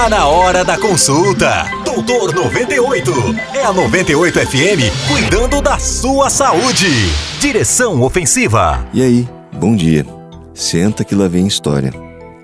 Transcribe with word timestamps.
Tá 0.00 0.08
na 0.08 0.26
hora 0.26 0.64
da 0.64 0.78
consulta. 0.78 1.70
Doutor 1.84 2.34
98. 2.34 3.12
É 3.52 3.64
a 3.66 3.70
98 3.70 4.38
FM 4.46 5.06
cuidando 5.06 5.60
da 5.60 5.78
sua 5.78 6.30
saúde. 6.30 6.86
Direção 7.38 8.00
ofensiva. 8.00 8.88
E 8.94 9.02
aí, 9.02 9.28
bom 9.52 9.76
dia. 9.76 10.06
Senta 10.54 11.04
que 11.04 11.14
lá 11.14 11.28
vem 11.28 11.46
história. 11.46 11.92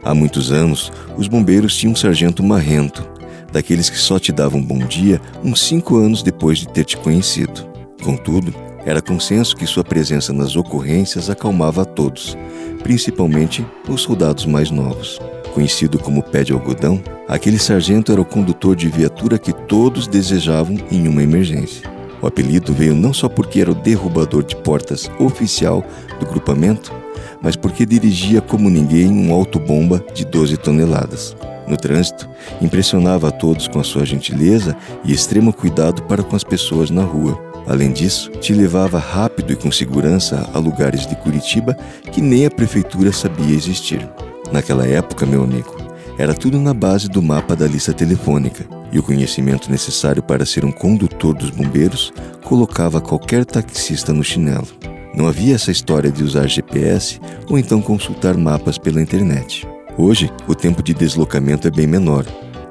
Há 0.04 0.14
muitos 0.14 0.52
anos, 0.52 0.92
os 1.16 1.28
bombeiros 1.28 1.74
tinham 1.74 1.94
um 1.94 1.96
sargento 1.96 2.42
marrento, 2.42 3.08
daqueles 3.50 3.88
que 3.88 3.96
só 3.96 4.18
te 4.18 4.32
davam 4.32 4.62
bom 4.62 4.80
dia 4.80 5.18
uns 5.42 5.66
cinco 5.66 5.96
anos 5.96 6.22
depois 6.22 6.58
de 6.58 6.68
ter 6.68 6.84
te 6.84 6.98
conhecido. 6.98 7.66
Contudo, 8.04 8.54
era 8.84 9.00
consenso 9.00 9.56
que 9.56 9.66
sua 9.66 9.82
presença 9.82 10.30
nas 10.30 10.56
ocorrências 10.56 11.30
acalmava 11.30 11.80
a 11.80 11.86
todos, 11.86 12.36
principalmente 12.82 13.66
os 13.88 14.02
soldados 14.02 14.44
mais 14.44 14.70
novos. 14.70 15.18
Conhecido 15.56 15.98
como 15.98 16.22
pé 16.22 16.44
de 16.44 16.52
algodão, 16.52 17.02
aquele 17.26 17.58
sargento 17.58 18.12
era 18.12 18.20
o 18.20 18.26
condutor 18.26 18.76
de 18.76 18.90
viatura 18.90 19.38
que 19.38 19.54
todos 19.54 20.06
desejavam 20.06 20.76
em 20.92 21.08
uma 21.08 21.22
emergência. 21.22 21.90
O 22.20 22.26
apelido 22.26 22.74
veio 22.74 22.94
não 22.94 23.14
só 23.14 23.26
porque 23.26 23.62
era 23.62 23.70
o 23.70 23.74
derrubador 23.74 24.44
de 24.44 24.54
portas 24.54 25.10
oficial 25.18 25.82
do 26.20 26.26
grupamento, 26.26 26.92
mas 27.40 27.56
porque 27.56 27.86
dirigia 27.86 28.42
como 28.42 28.68
ninguém 28.68 29.10
um 29.10 29.32
autobomba 29.32 30.04
de 30.12 30.26
12 30.26 30.58
toneladas. 30.58 31.34
No 31.66 31.78
trânsito, 31.78 32.28
impressionava 32.60 33.28
a 33.28 33.32
todos 33.32 33.66
com 33.66 33.80
a 33.80 33.84
sua 33.84 34.04
gentileza 34.04 34.76
e 35.06 35.10
extremo 35.10 35.54
cuidado 35.54 36.02
para 36.02 36.22
com 36.22 36.36
as 36.36 36.44
pessoas 36.44 36.90
na 36.90 37.02
rua. 37.02 37.42
Além 37.66 37.92
disso, 37.92 38.30
te 38.42 38.52
levava 38.52 38.98
rápido 38.98 39.54
e 39.54 39.56
com 39.56 39.72
segurança 39.72 40.50
a 40.52 40.58
lugares 40.58 41.06
de 41.06 41.16
Curitiba 41.16 41.74
que 42.12 42.20
nem 42.20 42.44
a 42.44 42.50
prefeitura 42.50 43.10
sabia 43.10 43.56
existir. 43.56 44.06
Naquela 44.52 44.86
época, 44.86 45.26
meu 45.26 45.42
amigo, 45.42 45.76
era 46.18 46.32
tudo 46.32 46.58
na 46.58 46.72
base 46.72 47.08
do 47.08 47.20
mapa 47.20 47.54
da 47.54 47.66
lista 47.66 47.92
telefônica, 47.92 48.64
e 48.92 48.98
o 48.98 49.02
conhecimento 49.02 49.70
necessário 49.70 50.22
para 50.22 50.46
ser 50.46 50.64
um 50.64 50.72
condutor 50.72 51.34
dos 51.34 51.50
bombeiros 51.50 52.12
colocava 52.44 53.00
qualquer 53.00 53.44
taxista 53.44 54.12
no 54.12 54.24
chinelo. 54.24 54.68
Não 55.14 55.26
havia 55.26 55.54
essa 55.54 55.70
história 55.70 56.10
de 56.10 56.22
usar 56.22 56.46
GPS 56.46 57.20
ou 57.50 57.58
então 57.58 57.82
consultar 57.82 58.36
mapas 58.36 58.78
pela 58.78 59.00
internet. 59.02 59.66
Hoje, 59.98 60.30
o 60.46 60.54
tempo 60.54 60.82
de 60.82 60.94
deslocamento 60.94 61.66
é 61.66 61.70
bem 61.70 61.86
menor, 61.86 62.24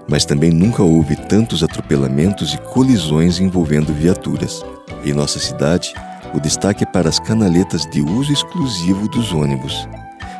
mas 0.07 0.25
também 0.25 0.51
nunca 0.51 0.81
houve 0.81 1.15
tantos 1.15 1.63
atropelamentos 1.63 2.53
e 2.53 2.57
colisões 2.59 3.39
envolvendo 3.39 3.93
viaturas. 3.93 4.63
Em 5.03 5.13
nossa 5.13 5.39
cidade, 5.39 5.93
o 6.33 6.39
destaque 6.39 6.83
é 6.83 6.87
para 6.87 7.09
as 7.09 7.19
canaletas 7.19 7.85
de 7.91 8.01
uso 8.01 8.31
exclusivo 8.31 9.07
dos 9.09 9.33
ônibus 9.33 9.87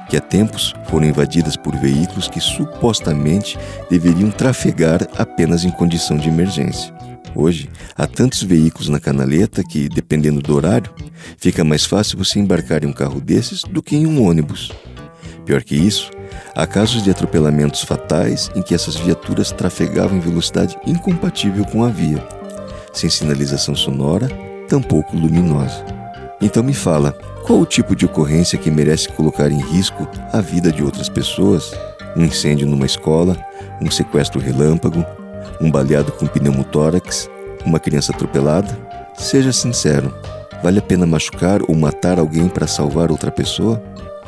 que 0.10 0.18
há 0.18 0.22
tempos 0.22 0.74
foram 0.90 1.08
invadidas 1.08 1.56
por 1.56 1.76
veículos 1.76 2.28
que 2.28 2.40
supostamente 2.40 3.58
deveriam 3.90 4.30
trafegar 4.32 5.08
apenas 5.18 5.64
em 5.64 5.72
condição 5.72 6.18
de 6.18 6.30
emergência. 6.30 6.94
Hoje, 7.36 7.70
há 7.98 8.08
tantos 8.08 8.42
veículos 8.42 8.88
na 8.88 9.00
canaleta 9.00 9.62
que, 9.64 9.90
dependendo 9.90 10.42
do 10.42 10.56
horário, 10.56 10.94
fica 11.38 11.64
mais 11.64 11.86
fácil 11.86 12.18
você 12.18 12.40
embarcar 12.40 12.84
em 12.84 12.88
um 12.88 12.94
carro 12.94 13.20
desses 13.20 13.64
do 13.64 13.84
que 13.84 13.96
em 13.96 14.08
um 14.08 14.24
ônibus. 14.24 14.72
Pior 15.46 15.62
que 15.62 15.76
isso, 15.76 16.12
há 16.56 16.66
casos 16.66 17.04
de 17.04 17.12
atropelamentos 17.12 17.84
fatais 17.84 18.50
em 18.56 18.62
que 18.62 18.74
essas 18.74 18.96
viaturas 18.96 19.52
trafegavam 19.52 20.18
em 20.18 20.22
velocidade 20.22 20.78
incompatível 20.88 21.66
com 21.66 21.84
a 21.84 21.90
via, 21.90 22.26
sem 22.94 23.10
sinalização 23.10 23.76
sonora, 23.76 24.30
tampouco 24.70 25.16
luminosa. 25.16 25.95
Então 26.42 26.62
me 26.62 26.74
fala, 26.74 27.12
qual 27.46 27.60
o 27.60 27.66
tipo 27.66 27.96
de 27.96 28.06
ocorrência 28.06 28.58
que 28.58 28.70
merece 28.70 29.10
colocar 29.10 29.52
em 29.52 29.60
risco 29.60 30.08
a 30.34 30.42
vida 30.42 30.72
de 30.72 30.84
outras 30.84 31.08
pessoas? 31.08 31.74
Um 32.16 32.24
incêndio 32.24 32.68
numa 32.68 32.86
escola, 32.86 33.38
um 33.82 33.90
sequestro 33.90 34.40
relâmpago, 34.40 35.06
um 35.62 35.72
baleado 35.72 36.12
com 36.12 36.28
pneumotórax, 36.28 37.30
uma 37.66 37.80
criança 37.80 38.12
atropelada? 38.12 38.78
Seja 39.16 39.52
sincero, 39.52 40.14
vale 40.62 40.80
a 40.80 40.82
pena 40.82 41.06
machucar 41.06 41.62
ou 41.68 41.76
matar 41.76 42.20
alguém 42.20 42.48
para 42.48 42.68
salvar 42.68 43.12
outra 43.12 43.32
pessoa? 43.32 43.82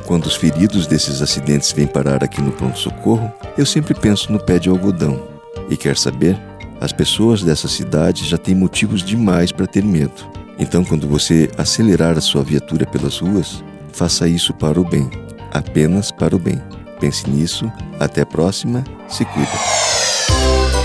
Quando 0.06 0.26
os 0.26 0.36
feridos 0.36 0.88
desses 0.88 1.22
acidentes 1.22 1.72
vêm 1.74 1.86
parar 1.86 2.24
aqui 2.24 2.42
no 2.42 2.52
pronto-socorro, 2.52 3.32
eu 3.58 3.66
sempre 3.66 3.94
penso 3.94 4.32
no 4.32 4.40
pé 4.40 4.58
de 4.58 4.70
algodão. 4.70 5.22
E 5.70 5.76
quer 5.76 5.98
saber? 5.98 6.40
As 6.80 6.94
pessoas 6.94 7.44
dessa 7.44 7.68
cidade 7.68 8.24
já 8.26 8.38
têm 8.38 8.56
motivos 8.56 9.04
demais 9.04 9.52
para 9.52 9.68
ter 9.68 9.84
medo. 9.84 10.37
Então, 10.60 10.84
quando 10.84 11.08
você 11.08 11.50
acelerar 11.58 12.18
a 12.18 12.22
sua 12.22 12.44
viatura 12.44 12.86
pelas 12.86 13.20
ruas, 13.20 13.64
faça 13.94 14.28
isso 14.28 14.54
para 14.54 14.80
o 14.80 14.84
bem, 14.84 15.10
apenas 15.52 16.12
para 16.12 16.36
o 16.36 16.40
bem. 16.40 16.62
Pense 17.00 17.30
nisso, 17.30 17.72
até 18.00 18.22
a 18.22 18.26
próxima, 18.26 18.84
se 19.08 19.24
cuida. 19.26 19.52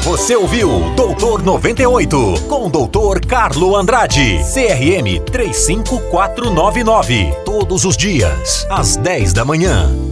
Você 0.03 0.37
ouviu 0.37 0.93
Doutor 0.97 1.43
98 1.43 2.35
com 2.49 2.69
Doutor 2.69 3.25
Carlo 3.25 3.77
Andrade, 3.77 4.41
CRM 4.53 5.21
35499, 5.31 7.33
todos 7.45 7.85
os 7.85 7.97
dias, 7.97 8.67
às 8.69 8.97
10 8.97 9.33
da 9.33 9.45
manhã. 9.45 10.12